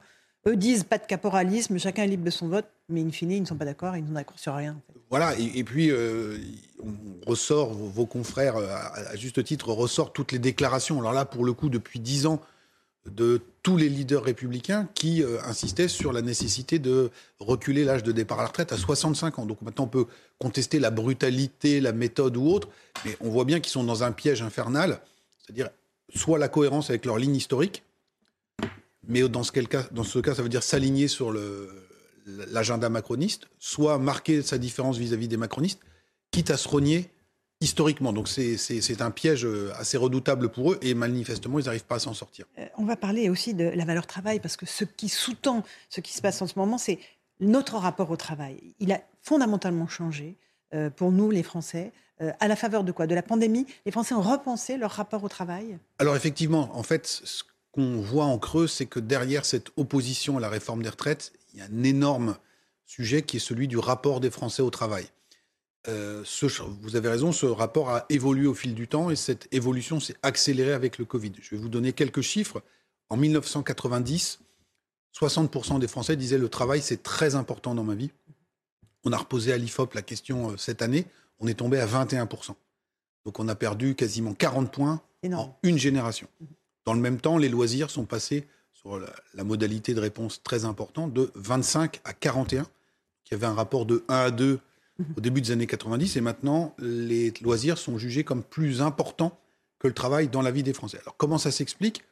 Eux 0.46 0.56
disent 0.56 0.84
pas 0.84 0.98
de 0.98 1.06
caporalisme, 1.06 1.78
chacun 1.78 2.04
est 2.04 2.08
libre 2.08 2.24
de 2.24 2.30
son 2.30 2.48
vote, 2.48 2.66
mais 2.88 3.02
in 3.02 3.10
fine, 3.10 3.30
ils 3.30 3.40
ne 3.40 3.46
sont 3.46 3.56
pas 3.56 3.64
d'accord, 3.64 3.96
ils 3.96 4.04
n'ont 4.04 4.14
d'accord 4.14 4.38
sur 4.38 4.54
rien. 4.54 4.80
Voilà, 5.08 5.34
et, 5.38 5.62
puis 5.62 5.92
on 5.92 7.30
ressort, 7.30 7.72
vos, 7.72 8.06
confrères, 8.06 8.56
à, 8.56 9.14
juste 9.14 9.44
titre, 9.44 9.70
ressortent 9.70 10.14
toutes 10.14 10.32
les 10.32 10.40
déclarations. 10.40 10.98
Alors 10.98 11.12
là, 11.12 11.26
pour 11.26 11.44
le 11.44 11.52
coup, 11.52 11.68
depuis 11.68 12.00
dix 12.00 12.26
ans, 12.26 12.40
de 13.10 13.40
tous 13.62 13.76
les 13.76 13.88
leaders 13.88 14.22
républicains 14.22 14.88
qui 14.94 15.22
euh, 15.22 15.40
insistaient 15.44 15.88
sur 15.88 16.12
la 16.12 16.22
nécessité 16.22 16.78
de 16.78 17.10
reculer 17.40 17.84
l'âge 17.84 18.02
de 18.02 18.12
départ 18.12 18.38
à 18.38 18.42
la 18.42 18.48
retraite 18.48 18.72
à 18.72 18.76
65 18.76 19.38
ans. 19.40 19.46
Donc 19.46 19.60
maintenant, 19.62 19.84
on 19.84 19.88
peut 19.88 20.06
contester 20.38 20.78
la 20.78 20.90
brutalité, 20.90 21.80
la 21.80 21.92
méthode 21.92 22.36
ou 22.36 22.48
autre, 22.48 22.68
mais 23.04 23.16
on 23.20 23.30
voit 23.30 23.44
bien 23.44 23.60
qu'ils 23.60 23.72
sont 23.72 23.84
dans 23.84 24.04
un 24.04 24.12
piège 24.12 24.42
infernal, 24.42 25.00
c'est-à-dire 25.40 25.70
soit 26.14 26.38
la 26.38 26.48
cohérence 26.48 26.90
avec 26.90 27.04
leur 27.04 27.18
ligne 27.18 27.34
historique, 27.34 27.82
mais 29.08 29.28
dans 29.28 29.42
ce, 29.42 29.52
cas, 29.52 29.84
dans 29.90 30.04
ce 30.04 30.20
cas, 30.20 30.34
ça 30.34 30.42
veut 30.42 30.48
dire 30.48 30.62
s'aligner 30.62 31.08
sur 31.08 31.34
l'agenda 32.26 32.88
macroniste, 32.88 33.48
soit 33.58 33.98
marquer 33.98 34.42
sa 34.42 34.58
différence 34.58 34.96
vis-à-vis 34.96 35.26
-vis 35.26 35.30
des 35.30 35.36
macronistes, 35.36 35.80
quitte 36.30 36.50
à 36.50 36.56
se 36.56 36.68
renier 36.68 37.10
historiquement. 37.62 38.12
Donc 38.12 38.28
c'est 38.28 39.00
un 39.00 39.10
piège 39.10 39.46
euh, 39.46 39.72
assez 39.78 39.96
redoutable 39.96 40.50
pour 40.50 40.72
eux 40.72 40.78
et 40.82 40.94
manifestement, 40.94 41.58
ils 41.58 41.64
n'arrivent 41.66 41.84
pas 41.84 41.94
à 41.94 42.00
s'en 42.00 42.12
sortir. 42.12 42.44
Euh, 42.58 42.66
on 42.76 42.84
va 42.84 42.96
parler 42.96 43.30
aussi 43.30 43.54
de 43.54 43.64
la 43.64 43.84
valeur 43.84 44.06
travail 44.06 44.40
parce 44.40 44.56
que 44.56 44.66
ce 44.66 44.84
qui 44.84 45.08
sous-tend 45.08 45.62
ce 45.88 46.00
qui 46.00 46.12
se 46.12 46.20
passe 46.20 46.42
en 46.42 46.46
ce 46.46 46.58
moment, 46.58 46.76
c'est 46.76 46.98
notre 47.40 47.76
rapport 47.76 48.10
au 48.10 48.16
travail. 48.16 48.74
Il 48.80 48.92
a 48.92 49.00
fondamentalement 49.22 49.88
changé 49.88 50.36
euh, 50.74 50.90
pour 50.90 51.12
nous, 51.12 51.30
les 51.30 51.42
Français. 51.42 51.92
à 52.40 52.48
la 52.48 52.56
faveur 52.56 52.84
de 52.84 52.92
quoi? 52.92 53.06
De 53.06 53.14
la 53.14 53.22
pandémie 53.22 53.66
Les 53.86 53.92
Français 53.92 54.14
ont 54.14 54.22
repensé 54.22 54.76
leur 54.76 54.90
rapport 54.90 55.22
au 55.24 55.28
travail? 55.28 55.78
Alors 55.98 56.16
effectivement, 56.16 56.70
en 56.76 56.82
fait, 56.82 57.06
ce 57.06 57.42
qu'on 57.72 58.00
voit 58.00 58.26
en 58.26 58.38
creux, 58.38 58.66
c'est 58.66 58.86
que 58.86 59.00
derrière 59.00 59.44
cette 59.44 59.70
opposition 59.76 60.36
à 60.38 60.40
la 60.40 60.48
réforme 60.48 60.82
des 60.82 60.88
retraites, 60.88 61.32
il 61.52 61.60
y 61.60 61.62
a 61.62 61.66
un 61.66 61.82
énorme 61.82 62.36
sujet 62.86 63.22
qui 63.22 63.38
est 63.38 63.40
celui 63.40 63.68
du 63.68 63.78
rapport 63.78 64.20
des 64.20 64.30
Français 64.30 64.62
au 64.62 64.70
travail. 64.70 65.06
Euh, 65.88 66.22
vous 66.80 66.96
avez 66.96 67.08
raison, 67.08 67.32
ce 67.32 67.46
rapport 67.46 67.90
a 67.90 68.06
évolué 68.08 68.46
au 68.46 68.54
fil 68.54 68.74
du 68.74 68.86
temps 68.86 69.10
et 69.10 69.16
cette 69.16 69.48
évolution 69.52 69.98
s'est 69.98 70.16
accélérée 70.22 70.72
avec 70.72 70.98
le 70.98 71.04
Covid. 71.04 71.32
Je 71.40 71.56
vais 71.56 71.60
vous 71.60 71.68
donner 71.68 71.92
quelques 71.92 72.20
chiffres. 72.20 72.62
En 73.08 73.16
1990, 73.16 74.40
60% 75.18 75.80
des 75.80 75.88
Français 75.88 76.16
disaient 76.16 76.38
le 76.38 76.48
travail, 76.48 76.80
c'est 76.80 77.02
très 77.02 77.34
important 77.34 77.74
dans 77.74 77.84
ma 77.84 77.94
vie. 77.94 78.10
On 79.04 79.12
a 79.12 79.16
reposé 79.16 79.52
à 79.52 79.58
l'IFOP 79.58 79.94
la 79.94 80.02
question 80.02 80.52
euh, 80.52 80.56
cette 80.56 80.82
année, 80.82 81.06
on 81.40 81.48
est 81.48 81.54
tombé 81.54 81.80
à 81.80 81.86
21%. 81.86 82.54
Donc 83.24 83.40
on 83.40 83.48
a 83.48 83.54
perdu 83.54 83.94
quasiment 83.94 84.34
40 84.34 84.72
points 84.72 85.02
en 85.32 85.56
une 85.62 85.78
génération. 85.78 86.28
Dans 86.84 86.94
le 86.94 87.00
même 87.00 87.20
temps, 87.20 87.38
les 87.38 87.48
loisirs 87.48 87.90
sont 87.90 88.04
passés 88.04 88.46
sur 88.72 88.98
la, 88.98 89.44
modalité 89.44 89.94
de 89.94 90.00
réponse 90.00 90.42
très 90.42 90.64
importante, 90.64 91.12
de 91.12 91.30
25 91.34 92.00
à 92.04 92.12
41. 92.12 92.66
Il 93.26 93.30
y 93.32 93.34
avait 93.34 93.46
un 93.46 93.54
rapport 93.54 93.86
de 93.86 94.04
1 94.08 94.14
à 94.14 94.30
2 94.30 94.60
au 95.16 95.20
début 95.20 95.40
des 95.40 95.50
années 95.50 95.66
90, 95.66 96.16
et 96.16 96.20
maintenant, 96.20 96.74
les 96.78 97.32
loisirs 97.42 97.78
sont 97.78 97.98
jugés 97.98 98.24
comme 98.24 98.42
plus 98.42 98.80
importants 98.80 99.38
que 99.78 99.88
le 99.88 99.94
travail 99.94 100.28
dans 100.28 100.42
la 100.42 100.50
vie 100.50 100.62
des 100.62 100.72
Français. 100.72 100.98
Alors 101.02 101.16
comment 101.16 101.38
ça 101.38 101.50
s'explique? 101.50 102.02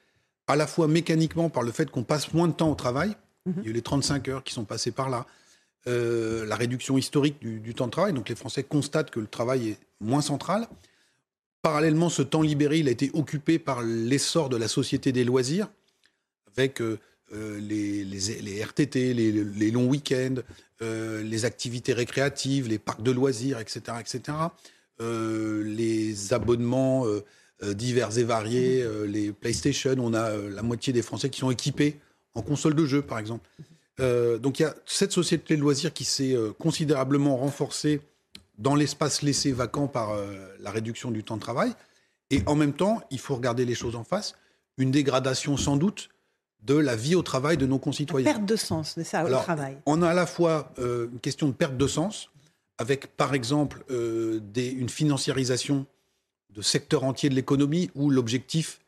À 0.47 0.57
la 0.57 0.67
fois 0.67 0.89
mécaniquement 0.89 1.49
par 1.49 1.63
le 1.63 1.71
fait 1.71 1.91
qu'on 1.91 2.03
passe 2.03 2.33
moins 2.33 2.49
de 2.49 2.53
temps 2.53 2.71
au 2.71 2.75
travail, 2.75 3.15
il 3.47 3.63
y 3.65 3.67
a 3.67 3.71
eu 3.71 3.73
les 3.73 3.83
35 3.83 4.29
heures 4.29 4.45
qui 4.45 4.53
sont 4.53 4.65
passées 4.65 4.91
par 4.91 5.09
là, 5.09 5.27
euh, 5.87 6.45
la 6.45 6.57
réduction 6.57 6.99
historique 6.99 7.41
du, 7.41 7.75
temps 7.75 7.87
de 7.87 7.91
travail, 7.91 8.13
donc 8.13 8.29
les 8.29 8.35
Français 8.35 8.63
constatent 8.63 9.11
que 9.11 9.21
le 9.21 9.27
travail 9.27 9.71
est 9.71 9.79
moins 10.01 10.21
central. 10.21 10.69
Parallèlement, 11.63 12.09
ce 12.09 12.23
temps 12.23 12.43
libéré, 12.43 12.79
il 12.79 12.89
a 12.89 12.91
été 12.91 13.11
occupé 13.15 13.59
par 13.59 13.83
l'essor 13.83 14.49
de 14.49 14.57
la 14.57 14.69
société 14.69 15.13
des 15.13 15.25
loisirs, 15.25 15.69
avec 16.57 16.81
euh, 16.81 16.99
euh, 17.33 17.59
les, 17.61 18.05
les, 18.05 18.63
RTT, 18.63 19.15
les, 19.15 19.71
longs 19.71 19.87
week-ends, 19.87 20.37
les 20.81 21.45
activités 21.45 21.93
récréatives, 21.93 22.69
les 22.69 22.79
parcs 22.79 23.03
de 23.03 23.11
loisirs, 23.11 23.59
etc., 23.59 23.99
etc., 24.01 24.39
les 24.99 26.33
abonnements 26.35 27.07
divers 27.63 28.19
et 28.19 28.25
variés, 28.25 28.85
les 29.07 29.33
PlayStation. 29.33 29.95
On 29.99 30.15
a 30.15 30.37
la 30.37 30.63
moitié 30.63 30.93
des 30.93 31.03
Français 31.03 31.31
qui 31.31 31.41
sont 31.41 31.51
équipés 31.51 31.97
en 32.35 32.43
console 32.43 32.75
de 32.75 32.87
jeu, 32.87 33.03
par 33.03 33.19
exemple. 33.19 33.49
Euh, 34.01 34.39
donc 34.39 34.59
il 34.59 34.63
y 34.63 34.65
a 34.65 34.75
cette 34.87 35.13
société 35.13 35.57
de 35.57 35.61
loisirs 35.61 35.93
qui 35.93 36.05
s'est 36.05 36.35
euh, 36.35 36.53
considérablement 36.59 37.37
renforcée 37.37 38.01
dans 38.59 38.75
l'espace 38.75 39.23
laissé 39.23 39.53
vacant 39.53 39.89
par 39.89 40.11
euh, 40.11 40.35
la 40.61 40.71
réduction 40.71 41.11
du 41.11 41.23
temps 41.23 41.37
de 41.37 41.43
travail. 41.43 41.73
Et 42.31 42.43
en 42.47 42.55
même 42.55 42.73
temps, 42.73 43.03
il 43.11 43.19
faut 43.19 43.35
regarder 43.35 43.65
les 43.65 43.75
choses 43.75 43.97
en 43.97 44.05
face, 44.05 44.37
une 44.79 44.91
dégradation 44.91 45.57
sans 45.57 45.77
doute 45.77 46.09
de 46.63 46.75
la 46.75 46.97
vie 46.97 47.15
au 47.15 47.23
travail 47.23 47.57
de 47.57 47.67
nos 47.67 47.79
concitoyens. 47.79 48.33
perte 48.33 48.45
de 48.45 48.57
sens, 48.57 48.93
c'est 48.95 49.05
ça, 49.05 49.25
au 49.25 49.29
travail. 49.43 49.79
On 49.87 50.03
a 50.03 50.09
à 50.11 50.15
la 50.15 50.27
fois 50.27 50.73
une 50.79 51.21
question 51.21 51.49
de 51.49 51.53
perte 51.53 51.77
de 51.77 51.87
sens, 51.87 52.31
avec 52.79 53.17
par 53.17 53.35
exemple 53.35 53.85
une 53.89 54.89
financiarisation 54.89 55.87
de 56.51 56.63
secteurs 56.63 57.05
entiers 57.05 57.31
de 57.31 57.35
l'économie 57.35 57.91
où 57.95 58.11
l'objectif 58.11 58.81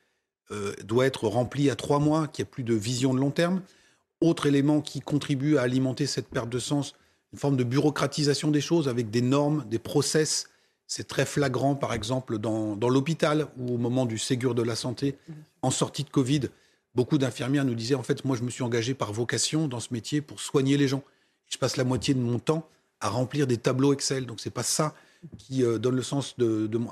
doit 0.84 1.06
être 1.06 1.28
rempli 1.28 1.70
à 1.70 1.76
trois 1.76 1.98
mois, 1.98 2.28
qu'il 2.28 2.42
n'y 2.44 2.48
ait 2.48 2.50
plus 2.50 2.64
de 2.64 2.74
vision 2.74 3.14
de 3.14 3.18
long 3.18 3.30
terme. 3.30 3.62
Autre 4.20 4.46
élément 4.46 4.80
qui 4.80 5.00
contribue 5.00 5.56
à 5.56 5.62
alimenter 5.62 6.06
cette 6.06 6.28
perte 6.28 6.48
de 6.48 6.58
sens, 6.58 6.94
une 7.32 7.38
forme 7.38 7.56
de 7.56 7.64
bureaucratisation 7.64 8.50
des 8.50 8.60
choses 8.60 8.88
avec 8.88 9.10
des 9.10 9.22
normes, 9.22 9.64
des 9.68 9.78
process. 9.78 10.48
C'est 10.86 11.08
très 11.08 11.24
flagrant, 11.24 11.74
par 11.74 11.94
exemple, 11.94 12.38
dans, 12.38 12.76
l'hôpital 12.88 13.48
ou 13.58 13.74
au 13.74 13.78
moment 13.78 14.04
du 14.04 14.18
Ségur 14.18 14.54
de 14.54 14.62
la 14.62 14.76
santé, 14.76 15.16
en 15.62 15.70
sortie 15.70 16.04
de 16.04 16.10
Covid. 16.10 16.42
Beaucoup 16.94 17.16
d'infirmières 17.16 17.64
nous 17.64 17.74
disaient, 17.74 17.94
en 17.94 18.02
fait, 18.02 18.24
moi, 18.24 18.36
je 18.36 18.42
me 18.42 18.50
suis 18.50 18.62
engagé 18.62 18.94
par 18.94 19.12
vocation 19.12 19.66
dans 19.66 19.80
ce 19.80 19.88
métier 19.92 20.20
pour 20.20 20.40
soigner 20.40 20.76
les 20.76 20.88
gens. 20.88 21.02
Je 21.48 21.56
passe 21.56 21.76
la 21.76 21.84
moitié 21.84 22.14
de 22.14 22.20
mon 22.20 22.38
temps 22.38 22.68
à 23.00 23.08
remplir 23.08 23.46
des 23.46 23.56
tableaux 23.56 23.92
Excel. 23.92 24.26
Donc, 24.26 24.40
c'est 24.40 24.50
pas 24.50 24.62
ça 24.62 24.94
qui 25.38 25.64
euh, 25.64 25.78
donne 25.78 25.96
le 25.96 26.02
sens 26.02 26.34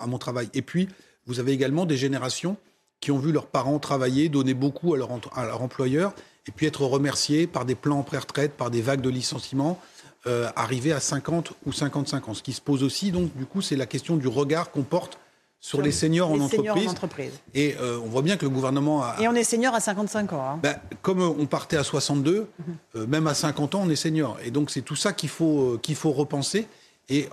à 0.00 0.06
mon 0.06 0.18
travail. 0.18 0.48
Et 0.54 0.62
puis, 0.62 0.88
vous 1.26 1.38
avez 1.38 1.52
également 1.52 1.84
des 1.84 1.96
générations 1.96 2.56
qui 3.00 3.10
ont 3.10 3.18
vu 3.18 3.32
leurs 3.32 3.46
parents 3.46 3.78
travailler, 3.78 4.28
donner 4.28 4.54
beaucoup 4.54 4.94
à 4.94 4.98
leur, 4.98 5.62
employeur 5.62 6.14
et 6.46 6.52
puis 6.52 6.66
être 6.66 6.84
remercié 6.84 7.46
par 7.46 7.64
des 7.64 7.74
plans 7.74 8.02
pré-retraite, 8.02 8.52
par 8.52 8.70
des 8.70 8.82
vagues 8.82 9.00
de 9.00 9.08
licenciements, 9.08 9.80
euh, 10.26 10.50
arriver 10.56 10.92
à 10.92 11.00
50 11.00 11.52
ou 11.66 11.72
55 11.72 12.28
ans. 12.28 12.34
Ce 12.34 12.42
qui 12.42 12.52
se 12.52 12.60
pose 12.60 12.82
aussi, 12.82 13.10
donc, 13.10 13.34
du 13.36 13.46
coup, 13.46 13.62
c'est 13.62 13.76
la 13.76 13.86
question 13.86 14.16
du 14.16 14.28
regard 14.28 14.70
qu'on 14.70 14.82
porte 14.82 15.18
sur, 15.60 15.82
les 15.82 15.92
seniors, 15.92 16.30
en, 16.30 16.40
entreprise. 16.40 17.32
Et 17.52 17.76
euh, 17.78 17.98
on 18.02 18.08
voit 18.08 18.22
bien 18.22 18.36
que 18.36 18.44
le 18.44 18.50
gouvernement 18.50 19.02
a... 19.02 19.16
Et 19.20 19.28
on 19.28 19.34
est 19.34 19.44
senior 19.44 19.74
à 19.74 19.80
55 19.80 20.32
ans. 20.32 20.42
Hein. 20.42 20.60
Ben, 20.62 20.76
comme 21.02 21.20
on 21.20 21.46
partait 21.46 21.76
à 21.76 21.84
62, 21.84 22.40
mhm. 22.40 22.76
euh, 22.96 23.06
même 23.06 23.26
à 23.26 23.34
50 23.34 23.74
ans, 23.74 23.82
on 23.84 23.90
est 23.90 23.96
senior. 23.96 24.38
Et 24.42 24.50
donc 24.50 24.70
c'est 24.70 24.80
tout 24.80 24.96
ça 24.96 25.12
qu'il 25.12 25.28
faut, 25.28 25.78
qu'il 25.82 25.96
faut 25.96 26.12
repenser. 26.12 26.66
Et 27.08 27.28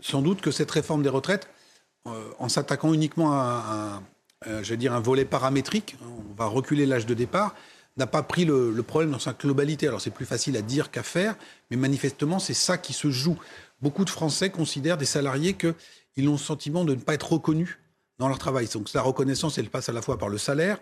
sans 0.00 0.22
doute 0.22 0.40
que 0.40 0.52
cette 0.52 0.70
réforme 0.70 1.02
des 1.02 1.08
retraites, 1.08 1.48
en 2.38 2.48
s'attaquant 2.48 2.94
uniquement 2.94 3.32
à, 3.32 4.00
un, 4.46 4.62
je 4.62 4.70
veux 4.70 4.76
dire, 4.76 4.92
un 4.92 5.00
volet 5.00 5.24
paramétrique, 5.24 5.96
hein, 6.02 6.06
on 6.30 6.34
va 6.34 6.46
reculer 6.46 6.86
l'âge 6.86 7.04
de 7.04 7.14
départ, 7.14 7.56
n'a 7.96 8.06
pas 8.06 8.22
pris 8.22 8.44
le, 8.44 8.72
problème 8.82 9.10
dans 9.10 9.18
sa 9.18 9.32
globalité. 9.32 9.88
Alors 9.88 10.00
c'est 10.00 10.10
plus 10.10 10.26
facile 10.26 10.56
à 10.56 10.62
dire 10.62 10.90
qu'à 10.90 11.02
faire, 11.02 11.36
mais 11.70 11.76
manifestement 11.76 12.38
c'est 12.38 12.54
ça 12.54 12.78
qui 12.78 12.92
se 12.92 13.10
joue. 13.10 13.38
Beaucoup 13.82 14.04
de 14.04 14.10
Français 14.10 14.50
considèrent 14.50 14.98
des 14.98 15.06
salariés 15.06 15.54
qu'ils 16.16 16.28
ont 16.28 16.32
le 16.32 16.38
sentiment 16.38 16.84
de 16.84 16.94
ne 16.94 17.00
pas 17.00 17.14
être 17.14 17.32
reconnus 17.32 17.78
dans 18.18 18.28
leur 18.28 18.38
travail. 18.38 18.66
Donc 18.72 18.92
la 18.94 19.02
reconnaissance, 19.02 19.58
elle 19.58 19.68
passe 19.68 19.88
à 19.88 19.92
la 19.92 20.02
fois 20.02 20.18
par 20.18 20.28
le 20.28 20.38
salaire, 20.38 20.78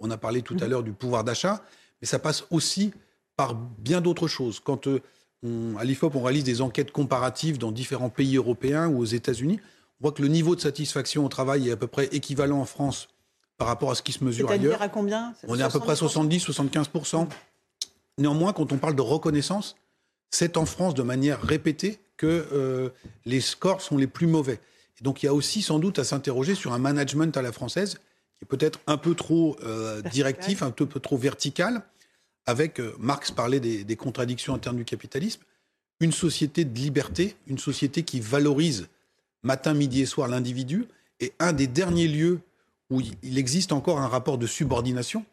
on 0.00 0.10
a 0.10 0.16
parlé 0.16 0.42
tout 0.42 0.56
à 0.60 0.64
mhm. 0.64 0.70
l'heure 0.70 0.82
du 0.82 0.92
pouvoir 0.92 1.24
d'achat, 1.24 1.62
mais 2.00 2.06
ça 2.06 2.18
passe 2.18 2.44
aussi 2.50 2.92
par 3.36 3.54
bien 3.54 4.00
d'autres 4.00 4.28
choses. 4.28 4.60
Quand 4.60 4.88
euh, 4.88 5.00
à 5.78 5.84
l'IFOP, 5.84 6.16
on 6.16 6.22
réalise 6.22 6.44
des 6.44 6.60
enquêtes 6.60 6.90
comparatives 6.90 7.58
dans 7.58 7.70
différents 7.70 8.10
pays 8.10 8.36
européens 8.36 8.88
ou 8.88 8.98
aux 8.98 9.04
États-Unis, 9.04 9.60
on 10.00 10.08
voit 10.08 10.12
que 10.12 10.22
le 10.22 10.28
niveau 10.28 10.56
de 10.56 10.60
satisfaction 10.60 11.24
au 11.24 11.28
travail 11.28 11.68
est 11.68 11.72
à 11.72 11.76
peu 11.76 11.86
près 11.86 12.06
équivalent 12.06 12.58
en 12.58 12.64
France 12.64 13.08
par 13.56 13.68
rapport 13.68 13.92
à 13.92 13.94
ce 13.94 14.02
qui 14.02 14.10
se 14.10 14.24
mesure 14.24 14.50
ailleurs. 14.50 14.82
à 14.82 14.88
combien? 14.88 15.34
On 15.46 15.56
est 15.58 15.62
à 15.62 15.70
peu 15.70 15.78
près 15.78 15.94
70-75%. 15.94 17.28
Néanmoins, 18.18 18.52
quand 18.52 18.72
on 18.72 18.78
parle 18.78 18.96
de 18.96 19.02
reconnaissance, 19.02 19.76
c'est 20.30 20.56
en 20.56 20.66
France 20.66 20.94
de 20.94 21.02
manière 21.02 21.40
répétée 21.40 22.00
que 22.22 22.46
euh, 22.52 22.90
les 23.24 23.40
scores 23.40 23.80
sont 23.80 23.96
les 23.96 24.06
plus 24.06 24.28
mauvais. 24.28 24.60
Et 25.00 25.02
donc 25.02 25.22
il 25.22 25.26
y 25.26 25.28
a 25.28 25.34
aussi 25.34 25.60
sans 25.60 25.80
doute 25.80 25.98
à 25.98 26.04
s'interroger 26.04 26.54
sur 26.54 26.72
un 26.72 26.78
management 26.78 27.36
à 27.36 27.42
la 27.42 27.50
française 27.50 27.94
qui 28.36 28.44
est 28.44 28.46
peut-être 28.46 28.78
un 28.86 28.96
peu 28.96 29.16
trop 29.16 29.56
euh, 29.64 30.00
directif, 30.02 30.62
un 30.62 30.70
peu, 30.70 30.86
trop 30.86 31.16
vertical, 31.16 31.82
avec, 32.46 32.78
euh, 32.78 32.94
Marx 33.00 33.32
parlait 33.32 33.58
des, 33.58 33.82
des, 33.82 33.96
contradictions 33.96 34.54
internes 34.54 34.76
du 34.76 34.84
capitalisme, 34.84 35.42
une 35.98 36.12
société 36.12 36.64
de 36.64 36.78
liberté, 36.78 37.34
une 37.48 37.58
société 37.58 38.04
qui 38.04 38.20
valorise 38.20 38.86
matin, 39.42 39.74
midi 39.74 40.02
et 40.02 40.06
soir 40.06 40.28
l'individu, 40.28 40.86
et 41.18 41.32
un 41.40 41.52
des 41.52 41.66
derniers 41.66 42.06
lieux 42.06 42.38
où 42.88 43.00
il 43.00 43.36
existe 43.36 43.72
encore 43.72 43.98
un 43.98 44.06
rapport 44.06 44.38
de 44.38 44.46
subordination, 44.46 45.24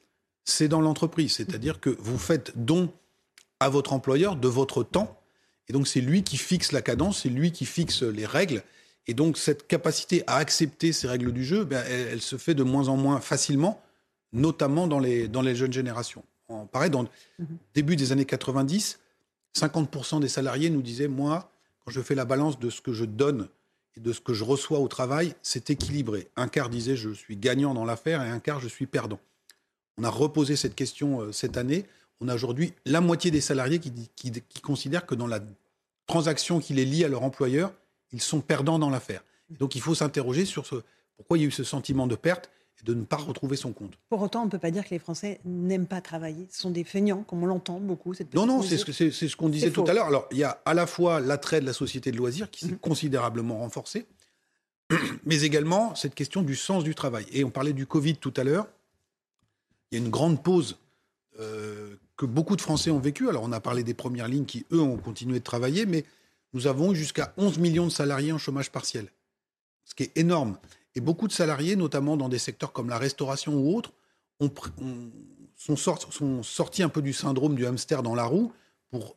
c'est 0.43 0.67
dans 0.67 0.81
l'entreprise. 0.81 1.33
C'est-à-dire 1.33 1.79
que 1.79 1.95
vous 1.99 2.17
faites 2.17 2.53
don 2.55 2.91
à 3.59 3.69
votre 3.69 3.93
employeur 3.93 4.35
de 4.35 4.47
votre 4.47 4.83
temps. 4.83 5.18
Et 5.69 5.73
donc, 5.73 5.87
c'est 5.87 6.01
lui 6.01 6.23
qui 6.23 6.37
fixe 6.37 6.71
la 6.71 6.81
cadence, 6.81 7.21
c'est 7.21 7.29
lui 7.29 7.51
qui 7.51 7.65
fixe 7.65 8.01
les 8.03 8.25
règles. 8.25 8.63
Et 9.07 9.13
donc, 9.13 9.37
cette 9.37 9.67
capacité 9.67 10.23
à 10.27 10.35
accepter 10.35 10.91
ces 10.91 11.07
règles 11.07 11.31
du 11.31 11.43
jeu, 11.43 11.63
ben, 11.63 11.83
elle, 11.87 12.21
se 12.21 12.37
fait 12.37 12.53
de 12.53 12.63
moins 12.63 12.89
en 12.89 12.97
moins 12.97 13.21
facilement, 13.21 13.81
notamment 14.33 14.87
dans 14.87 14.99
les, 14.99 15.27
dans 15.27 15.41
les 15.41 15.55
jeunes 15.55 15.73
générations. 15.73 16.23
En, 16.47 16.65
pareil, 16.65 16.89
dans 16.89 17.03
le 17.03 17.09
mhm. 17.39 17.57
début 17.73 17.95
des 17.95 18.11
années 18.11 18.25
90, 18.25 18.99
50% 19.55 20.19
des 20.19 20.27
salariés 20.27 20.69
nous 20.69 20.81
disaient 20.81 21.07
Moi, 21.07 21.51
quand 21.85 21.91
je 21.91 22.01
fais 22.01 22.15
la 22.15 22.25
balance 22.25 22.59
de 22.59 22.69
ce 22.69 22.81
que 22.81 22.93
je 22.93 23.05
donne 23.05 23.47
de 23.99 24.13
ce 24.13 24.21
que 24.21 24.33
je 24.33 24.43
reçois 24.43 24.79
au 24.79 24.87
travail, 24.87 25.35
c'est 25.41 25.69
équilibré. 25.69 26.27
Un 26.35 26.47
quart 26.47 26.69
disait 26.69 26.95
je 26.95 27.09
suis 27.11 27.37
gagnant 27.37 27.73
dans 27.73 27.85
l'affaire 27.85 28.23
et 28.23 28.29
un 28.29 28.39
quart 28.39 28.59
je 28.59 28.67
suis 28.67 28.85
perdant. 28.85 29.19
On 29.97 30.03
a 30.03 30.09
reposé 30.09 30.55
cette 30.55 30.75
question 30.75 31.21
euh, 31.21 31.31
cette 31.31 31.57
année. 31.57 31.85
On 32.21 32.27
a 32.27 32.35
aujourd'hui 32.35 32.73
la 32.85 33.01
moitié 33.01 33.31
des 33.31 33.41
salariés 33.41 33.79
qui, 33.79 33.91
qui, 34.15 34.61
considèrent 34.61 35.05
que 35.05 35.15
dans 35.15 35.27
la 35.27 35.39
transaction 36.05 36.59
qui 36.59 36.73
les 36.73 36.85
lie 36.85 37.05
à 37.05 37.07
leur 37.07 37.23
employeur, 37.23 37.73
ils 38.11 38.21
sont 38.21 38.41
perdants 38.41 38.79
dans 38.79 38.89
l'affaire. 38.89 39.23
Donc 39.59 39.75
il 39.75 39.81
faut 39.81 39.95
s'interroger 39.95 40.45
sur 40.45 40.65
ce, 40.65 40.75
pourquoi 41.15 41.37
il 41.37 41.41
y 41.41 41.43
a 41.45 41.47
eu 41.47 41.51
ce 41.51 41.63
sentiment 41.63 42.07
de 42.07 42.15
perte 42.15 42.49
de 42.83 42.93
ne 42.93 43.03
pas 43.03 43.17
retrouver 43.17 43.55
son 43.55 43.73
compte. 43.73 43.93
Pour 44.09 44.21
autant, 44.21 44.43
on 44.43 44.45
ne 44.45 44.49
peut 44.49 44.59
pas 44.59 44.71
dire 44.71 44.85
que 44.85 44.91
les 44.91 44.99
Français 44.99 45.39
n'aiment 45.45 45.87
pas 45.87 46.01
travailler. 46.01 46.47
Ce 46.49 46.61
sont 46.61 46.71
des 46.71 46.83
feignants, 46.83 47.23
comme 47.23 47.43
on 47.43 47.45
l'entend 47.45 47.79
beaucoup. 47.79 48.13
Cette 48.13 48.33
non, 48.33 48.45
non, 48.45 48.61
c'est 48.61 48.77
ce 48.77 49.35
qu'on 49.35 49.49
disait 49.49 49.71
tout 49.71 49.85
à 49.87 49.93
l'heure. 49.93 50.05
Alors, 50.05 50.27
il 50.31 50.37
y 50.37 50.43
a 50.43 50.61
à 50.65 50.73
la 50.73 50.87
fois 50.87 51.19
l'attrait 51.19 51.61
de 51.61 51.65
la 51.65 51.73
société 51.73 52.11
de 52.11 52.17
loisirs 52.17 52.49
qui 52.49 52.65
s'est 52.65 52.71
mhm. 52.71 52.79
considérablement 52.79 53.59
renforcé, 53.59 54.05
mais 55.25 55.41
également 55.41 55.95
cette 55.95 56.15
question 56.15 56.41
du 56.41 56.55
sens 56.55 56.83
du 56.83 56.95
travail. 56.95 57.25
Et 57.31 57.43
on 57.43 57.49
parlait 57.49 57.73
du 57.73 57.85
Covid 57.85 58.17
tout 58.17 58.33
à 58.37 58.43
l'heure. 58.43 58.67
Il 59.91 59.99
y 59.99 60.01
a 60.01 60.05
une 60.05 60.11
grande 60.11 60.41
pause 60.41 60.77
euh, 61.39 61.95
que 62.19 62.25
beaucoup 62.25 62.57
de 62.57 62.61
Français 62.61 62.91
ont 62.91 62.99
vécue. 62.99 63.29
Alors, 63.29 63.43
on 63.43 63.51
a 63.53 63.61
parlé 63.61 63.81
des 63.81 63.93
premières 63.93 64.27
lignes 64.27 64.45
qui, 64.45 64.65
eux, 64.73 64.81
ont 64.81 64.97
continué 64.97 65.39
de 65.39 65.43
travailler, 65.43 65.85
mais 65.85 66.03
nous 66.51 66.67
avons 66.67 66.91
eu 66.91 66.95
jusqu'à 66.95 67.33
11 67.37 67.59
millions 67.59 67.85
de 67.85 67.91
salariés 67.91 68.33
en 68.33 68.37
chômage 68.37 68.71
partiel, 68.71 69.07
ce 69.85 69.95
qui 69.95 70.03
est 70.03 70.17
énorme. 70.17 70.57
Et 70.95 70.99
beaucoup 70.99 71.29
de 71.29 71.33
salariés, 71.33 71.77
notamment 71.77 72.17
dans 72.17 72.27
des 72.27 72.37
secteurs 72.37 72.73
comme 72.73 72.89
la 72.89 72.97
restauration 72.97 73.53
ou 73.53 73.73
autres, 73.73 73.93
sont, 75.55 75.77
sont, 75.77 76.43
sortis 76.43 76.83
un 76.83 76.89
peu 76.89 77.01
du 77.01 77.13
syndrome 77.13 77.55
du 77.55 77.65
hamster 77.65 78.03
dans 78.03 78.15
la 78.15 78.25
roue 78.25 78.51
pour 78.89 79.15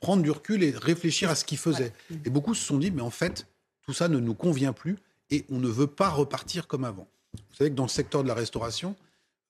prendre 0.00 0.22
du 0.22 0.30
recul 0.30 0.62
et 0.62 0.72
réfléchir 0.72 1.30
à 1.30 1.36
ce 1.36 1.44
qu'ils 1.46 1.56
faisaient. 1.56 1.94
Et 2.26 2.28
beaucoup 2.28 2.52
se 2.52 2.66
sont 2.66 2.76
dit, 2.76 2.90
mais 2.90 3.00
en 3.00 3.10
fait, 3.10 3.46
tout 3.80 3.94
ça 3.94 4.08
ne 4.08 4.18
nous 4.18 4.34
convient 4.34 4.74
plus 4.74 4.98
et 5.30 5.46
on 5.50 5.58
ne 5.58 5.68
veut 5.68 5.86
pas 5.86 6.10
repartir 6.10 6.66
comme 6.66 6.84
avant. 6.84 7.08
Vous 7.32 7.56
savez 7.56 7.70
que 7.70 7.76
dans 7.76 7.84
le 7.84 7.88
secteur 7.88 8.22
de 8.22 8.28
la 8.28 8.34
restauration, 8.34 8.94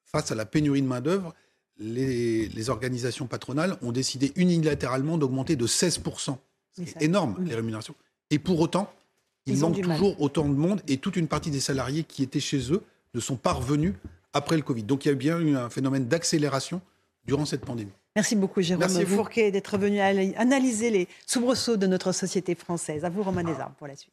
face 0.05 0.31
à 0.31 0.37
la 0.37 0.47
pénurie 0.47 0.83
de 0.83 0.87
main-d'œuvre, 0.87 1.35
les, 1.78 2.49
les, 2.49 2.71
organisations 2.71 3.26
patronales 3.26 3.76
ont 3.83 3.92
décidé 3.92 4.33
unilatéralement 4.37 5.18
d'augmenter 5.18 5.56
de 5.56 5.66
16%. 5.66 6.37
C'est 6.73 7.02
énorme, 7.02 7.37
les 7.45 7.54
rémunérations. 7.54 7.95
Et 8.30 8.38
pour 8.38 8.61
autant, 8.61 8.92
il 9.47 9.59
manque 9.59 9.80
toujours 9.80 10.21
autant 10.21 10.49
de 10.49 10.54
monde 10.54 10.83
et 10.88 10.99
toute 10.99 11.16
une 11.16 11.28
partie 11.28 11.50
des 11.50 11.61
salariés 11.61 12.04
qui 12.04 12.23
étaient 12.23 12.40
chez 12.40 12.73
eux 12.73 12.83
ne 13.14 13.21
sont 13.21 13.37
pas 13.37 13.52
revenus 13.52 13.95
après 14.33 14.56
le 14.56 14.62
Covid. 14.62 14.83
Donc 14.83 15.04
il 15.04 15.09
y 15.09 15.11
a 15.11 15.14
bien 15.14 15.38
eu 15.38 15.56
un 15.56 15.71
phénomène 15.71 16.06
d'accélération 16.06 16.80
durant 17.25 17.45
cette 17.45 17.64
pandémie. 17.64 17.92
Merci 18.14 18.35
beaucoup, 18.35 18.62
Jérôme 18.62 18.80
Merci 18.80 19.04
Fourquet, 19.04 19.50
d'être 19.50 19.76
venu 19.78 20.00
analyser 20.00 20.90
les 20.90 21.09
soubresauts 21.26 21.76
de 21.76 21.87
notre 21.87 22.12
société 22.12 22.54
française. 22.54 23.04
À 23.04 23.11
vous, 23.11 23.23
Romain 23.23 23.45
Desarmes, 23.45 23.75
pour 23.78 23.87
la 23.87 23.97
suite. 23.97 24.12